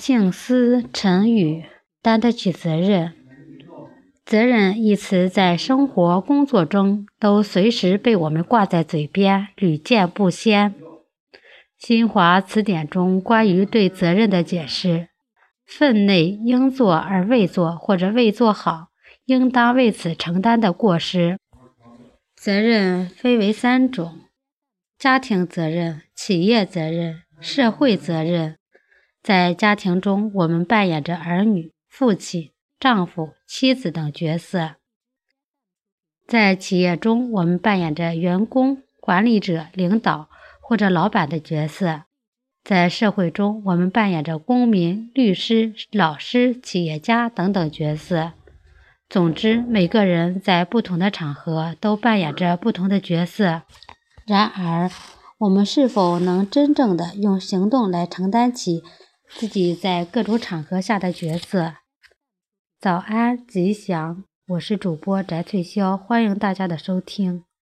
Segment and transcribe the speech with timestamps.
[0.00, 1.66] 静思沉语，
[2.00, 3.12] 担得起责任。
[4.24, 10.74] 责任一词在生活工作中都随时被我们挂在嘴边，屡见不鲜。
[11.76, 15.08] 新华词典中关于对责任的解释：
[15.66, 18.86] 分内应做而未做，或者未做好，
[19.26, 21.36] 应当为此承担的过失。
[22.34, 24.20] 责任分为三种：
[24.98, 28.56] 家庭责任、企业责任、社会责任。
[29.22, 34.76] 在家庭中，我们扮演着儿女、父亲、丈夫、妻子等角色；
[36.26, 40.30] 在企业中，我们扮演着员工、管理者、领导
[40.62, 42.04] 或者老板的角色；
[42.64, 48.32] 在社会中，我们扮演着公民、律师、老师、企业家等等角色。
[49.10, 53.62] 总之，每个人在不同的场合都扮演着不同的角色。
[54.24, 54.90] 然而，
[55.38, 58.82] 我们是否能真正的用行动来承担起？
[59.32, 61.76] 自己在各种场合下的角色。
[62.78, 64.24] 早安，吉祥！
[64.48, 67.44] 我是主播翟翠潇，欢迎大家的收听。